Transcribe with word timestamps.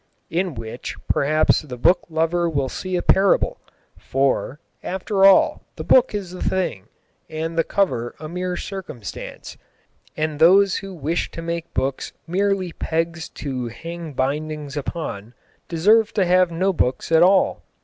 In 0.31 0.55
which, 0.55 0.95
perhaps, 1.07 1.61
the 1.61 1.77
book 1.77 1.99
lover 2.09 2.49
will 2.49 2.69
see 2.69 2.95
a 2.95 3.03
parable. 3.03 3.59
For, 3.99 4.59
after 4.81 5.25
all, 5.25 5.61
the 5.75 5.83
book 5.83 6.15
is 6.15 6.31
the 6.31 6.41
thing, 6.41 6.87
and 7.29 7.55
the 7.55 7.63
cover 7.63 8.15
a 8.19 8.27
mere 8.27 8.57
circumstance, 8.57 9.57
and 10.17 10.39
those 10.39 10.77
who 10.77 10.91
wish 10.91 11.29
to 11.29 11.43
make 11.43 11.71
books 11.75 12.13
merely 12.25 12.71
pegs 12.71 13.29
to 13.45 13.67
hang 13.67 14.13
bindings 14.13 14.75
upon 14.75 15.35
deserve 15.67 16.15
to 16.15 16.25
have 16.25 16.49
no 16.49 16.73
books 16.73 17.11
at 17.11 17.21
all. 17.21 17.61